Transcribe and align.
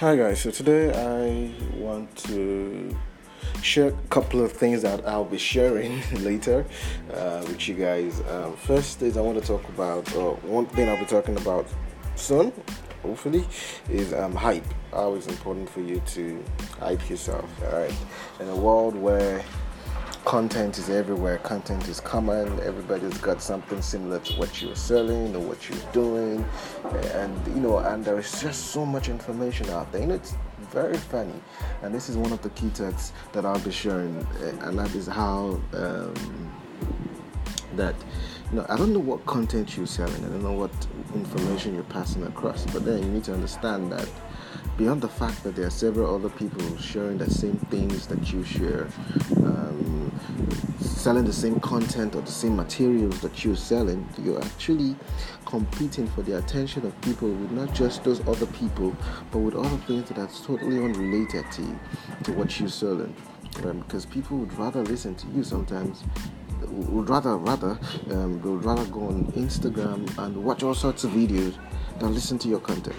Hi 0.00 0.14
guys, 0.14 0.42
so 0.42 0.50
today 0.50 0.92
I 0.92 1.54
want 1.74 2.14
to 2.28 2.94
share 3.62 3.88
a 3.88 3.92
couple 4.10 4.44
of 4.44 4.52
things 4.52 4.82
that 4.82 5.08
I'll 5.08 5.24
be 5.24 5.38
sharing 5.38 6.02
later 6.22 6.66
uh, 7.14 7.42
with 7.48 7.66
you 7.66 7.76
guys. 7.76 8.20
Um, 8.28 8.54
first 8.58 9.00
is 9.00 9.16
I 9.16 9.22
want 9.22 9.40
to 9.40 9.46
talk 9.46 9.66
about, 9.70 10.14
uh, 10.14 10.32
one 10.44 10.66
thing 10.66 10.90
I'll 10.90 10.98
be 10.98 11.06
talking 11.06 11.38
about 11.38 11.66
soon, 12.14 12.52
hopefully, 13.00 13.46
is 13.88 14.12
um, 14.12 14.34
hype. 14.34 14.66
How 14.90 15.14
it's 15.14 15.28
important 15.28 15.70
for 15.70 15.80
you 15.80 16.02
to 16.08 16.44
hype 16.78 17.08
yourself, 17.08 17.48
alright? 17.62 17.94
In 18.38 18.48
a 18.50 18.56
world 18.56 18.96
where 18.96 19.42
content 20.26 20.76
is 20.76 20.90
everywhere, 20.90 21.38
content 21.38 21.86
is 21.86 22.00
common, 22.00 22.48
everybody's 22.60 23.16
got 23.18 23.40
something 23.40 23.80
similar 23.80 24.18
to 24.18 24.32
what 24.34 24.60
you're 24.60 24.74
selling 24.74 25.36
or 25.36 25.38
what 25.38 25.68
you're 25.68 25.92
doing, 25.92 26.44
and 27.14 27.46
you 27.54 27.62
know, 27.62 27.78
and 27.78 28.04
there's 28.04 28.42
just 28.42 28.72
so 28.72 28.84
much 28.84 29.08
information 29.08 29.70
out 29.70 29.90
there, 29.92 30.02
and 30.02 30.10
it's 30.10 30.34
very 30.72 30.96
funny. 30.96 31.40
And 31.82 31.94
this 31.94 32.08
is 32.08 32.16
one 32.16 32.32
of 32.32 32.42
the 32.42 32.50
key 32.50 32.70
texts 32.70 33.12
that 33.32 33.46
I'll 33.46 33.60
be 33.60 33.70
sharing, 33.70 34.16
uh, 34.16 34.66
and 34.66 34.76
that 34.80 34.92
is 34.96 35.06
how 35.06 35.60
um, 35.74 36.52
that 37.76 37.94
you 38.50 38.56
know, 38.56 38.66
I 38.68 38.76
don't 38.76 38.92
know 38.92 38.98
what 38.98 39.24
content 39.26 39.76
you're 39.76 39.86
selling, 39.86 40.24
I 40.24 40.28
don't 40.28 40.42
know 40.42 40.52
what 40.52 40.72
information 41.14 41.72
you're 41.72 41.84
passing 41.84 42.24
across, 42.24 42.66
but 42.66 42.84
then 42.84 43.00
you 43.00 43.10
need 43.10 43.24
to 43.24 43.32
understand 43.32 43.92
that 43.92 44.08
beyond 44.76 45.00
the 45.00 45.08
fact 45.08 45.42
that 45.42 45.56
there 45.56 45.66
are 45.66 45.70
several 45.70 46.14
other 46.14 46.28
people 46.28 46.76
sharing 46.76 47.18
the 47.18 47.30
same 47.30 47.56
things 47.70 48.06
that 48.06 48.32
you 48.32 48.44
share, 48.44 48.88
um, 49.36 50.12
selling 51.06 51.24
the 51.24 51.32
same 51.32 51.60
content 51.60 52.16
or 52.16 52.20
the 52.22 52.32
same 52.32 52.56
materials 52.56 53.20
that 53.20 53.44
you're 53.44 53.54
selling, 53.54 54.04
you're 54.24 54.42
actually 54.42 54.96
competing 55.44 56.04
for 56.08 56.22
the 56.22 56.36
attention 56.36 56.84
of 56.84 57.00
people 57.00 57.28
with 57.28 57.52
not 57.52 57.72
just 57.72 58.02
those 58.02 58.26
other 58.26 58.46
people, 58.46 58.92
but 59.30 59.38
with 59.38 59.54
other 59.54 59.76
things 59.86 60.08
that 60.08 60.18
are 60.18 60.28
totally 60.44 60.82
unrelated 60.82 61.44
to 61.52 61.62
to 62.24 62.32
what 62.32 62.58
you're 62.58 62.68
selling. 62.68 63.14
Um, 63.62 63.82
because 63.82 64.04
people 64.04 64.36
would 64.38 64.52
rather 64.58 64.82
listen 64.82 65.14
to 65.14 65.28
you 65.28 65.44
sometimes 65.44 66.02
would 66.70 67.08
rather 67.08 67.36
rather 67.36 67.78
um, 68.10 68.42
would 68.42 68.64
rather 68.64 68.84
go 68.86 69.06
on 69.06 69.26
Instagram 69.36 70.00
and 70.18 70.36
watch 70.42 70.64
all 70.64 70.74
sorts 70.74 71.04
of 71.04 71.12
videos 71.12 71.56
than 72.00 72.14
listen 72.14 72.36
to 72.36 72.48
your 72.48 72.58
content 72.58 72.96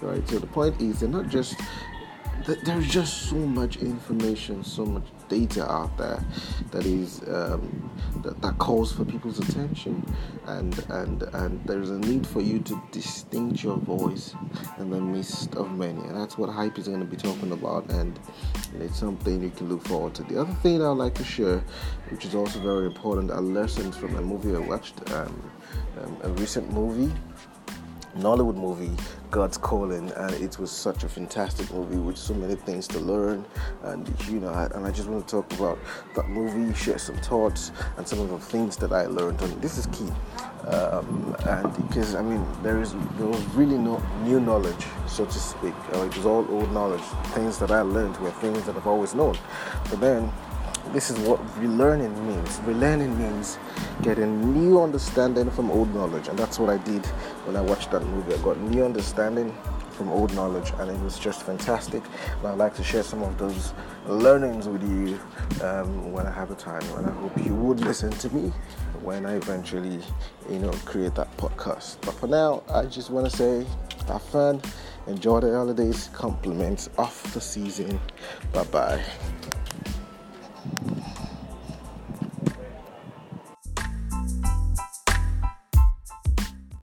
right? 0.00 0.26
So 0.28 0.38
the 0.38 0.46
point 0.46 0.80
is, 0.80 1.00
they're 1.00 1.08
not 1.08 1.28
just 1.28 1.56
there's 2.46 2.88
just 2.88 3.22
so 3.28 3.34
much 3.34 3.76
information, 3.78 4.62
so 4.62 4.86
much 4.86 5.04
data 5.28 5.68
out 5.68 5.96
there 5.98 6.24
that 6.70 6.86
is 6.86 7.20
um, 7.28 7.90
that, 8.22 8.40
that, 8.40 8.56
calls 8.58 8.92
for 8.92 9.04
people's 9.04 9.40
attention, 9.40 10.04
and 10.46 10.78
and 10.90 11.22
and 11.22 11.64
there's 11.64 11.90
a 11.90 11.98
need 11.98 12.24
for 12.24 12.40
you 12.40 12.60
to 12.60 12.80
distinct 12.92 13.64
your 13.64 13.76
voice 13.76 14.34
in 14.78 14.90
the 14.90 15.00
midst 15.00 15.56
of 15.56 15.76
many, 15.76 16.00
and 16.00 16.16
that's 16.16 16.38
what 16.38 16.48
hype 16.48 16.78
is 16.78 16.86
going 16.86 17.00
to 17.00 17.06
be 17.06 17.16
talking 17.16 17.50
about, 17.50 17.90
and 17.90 18.18
it's 18.78 18.98
something 18.98 19.42
you 19.42 19.50
can 19.50 19.68
look 19.68 19.84
forward 19.84 20.14
to. 20.14 20.22
The 20.22 20.40
other 20.40 20.54
thing 20.54 20.82
I'd 20.82 20.90
like 20.90 21.14
to 21.14 21.24
share, 21.24 21.64
which 22.10 22.24
is 22.24 22.34
also 22.34 22.60
very 22.60 22.86
important, 22.86 23.32
are 23.32 23.40
lessons 23.40 23.96
from 23.96 24.14
a 24.14 24.22
movie 24.22 24.54
I 24.54 24.60
watched, 24.60 25.10
um, 25.10 25.50
um, 26.00 26.16
a 26.22 26.28
recent 26.30 26.72
movie 26.72 27.12
Nollywood 28.18 28.56
movie, 28.56 28.90
God's 29.30 29.58
Calling, 29.58 30.10
and 30.12 30.32
it 30.34 30.58
was 30.58 30.70
such 30.70 31.04
a 31.04 31.08
fantastic 31.08 31.70
movie 31.72 31.98
with 31.98 32.16
so 32.16 32.34
many 32.34 32.54
things 32.54 32.88
to 32.88 32.98
learn. 32.98 33.44
And 33.82 34.08
you 34.28 34.40
know, 34.40 34.48
and 34.48 34.86
I 34.86 34.90
just 34.90 35.08
want 35.08 35.26
to 35.26 35.30
talk 35.30 35.52
about 35.52 35.78
that 36.14 36.28
movie, 36.28 36.72
share 36.74 36.98
some 36.98 37.16
thoughts 37.18 37.72
and 37.96 38.06
some 38.08 38.20
of 38.20 38.30
the 38.30 38.38
things 38.38 38.76
that 38.78 38.92
I 38.92 39.06
learned. 39.06 39.40
And 39.42 39.60
this 39.60 39.78
is 39.78 39.86
key, 39.86 40.10
um, 40.68 41.36
and 41.46 41.88
because 41.88 42.14
I 42.14 42.22
mean, 42.22 42.44
there 42.62 42.80
is 42.80 42.94
there 43.18 43.26
was 43.26 43.44
really 43.54 43.78
no 43.78 44.02
new 44.24 44.40
knowledge, 44.40 44.86
so 45.06 45.24
to 45.26 45.38
speak. 45.38 45.74
Uh, 45.94 46.02
it 46.04 46.16
was 46.16 46.26
all 46.26 46.46
old 46.50 46.72
knowledge. 46.72 47.04
Things 47.34 47.58
that 47.58 47.70
I 47.70 47.82
learned 47.82 48.16
were 48.18 48.30
things 48.32 48.64
that 48.64 48.76
I've 48.76 48.86
always 48.86 49.14
known, 49.14 49.36
but 49.90 50.00
then 50.00 50.32
this 50.92 51.10
is 51.10 51.18
what 51.20 51.40
relearning 51.56 52.16
means. 52.26 52.58
Relearning 52.60 53.16
means 53.18 53.58
getting 54.02 54.52
new 54.52 54.80
understanding 54.80 55.50
from 55.50 55.70
old 55.70 55.94
knowledge, 55.94 56.28
and 56.28 56.38
that's 56.38 56.58
what 56.58 56.70
I 56.70 56.78
did 56.78 57.04
when 57.44 57.56
I 57.56 57.60
watched 57.60 57.90
that 57.90 58.04
movie. 58.04 58.34
I 58.34 58.38
got 58.38 58.58
new 58.58 58.84
understanding 58.84 59.56
from 59.96 60.10
old 60.10 60.34
knowledge, 60.34 60.72
and 60.78 60.90
it 60.90 61.00
was 61.00 61.18
just 61.18 61.42
fantastic. 61.42 62.02
And 62.38 62.46
I'd 62.46 62.58
like 62.58 62.74
to 62.76 62.84
share 62.84 63.02
some 63.02 63.22
of 63.22 63.38
those 63.38 63.72
learnings 64.06 64.68
with 64.68 64.82
you 64.82 65.18
um, 65.64 66.12
when 66.12 66.26
I 66.26 66.30
have 66.30 66.48
the 66.48 66.54
time, 66.54 66.82
and 66.96 67.06
I 67.06 67.12
hope 67.12 67.36
you 67.44 67.54
would 67.54 67.80
listen 67.80 68.10
to 68.10 68.34
me 68.34 68.52
when 69.02 69.26
I 69.26 69.36
eventually, 69.36 70.00
you 70.50 70.58
know, 70.58 70.70
create 70.84 71.14
that 71.14 71.34
podcast. 71.36 71.96
But 72.02 72.14
for 72.14 72.26
now, 72.26 72.62
I 72.72 72.84
just 72.84 73.10
want 73.10 73.30
to 73.30 73.36
say, 73.36 73.66
have 74.08 74.22
fun, 74.22 74.60
enjoy 75.06 75.40
the 75.40 75.52
holidays, 75.54 76.10
compliments 76.12 76.88
of 76.98 77.34
the 77.34 77.40
season. 77.40 77.98
Bye 78.52 78.64
bye. 78.64 79.04